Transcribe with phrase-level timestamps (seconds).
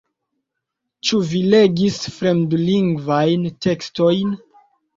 [1.09, 4.37] Ĉu vi legis fremdlingvajn tekstojn?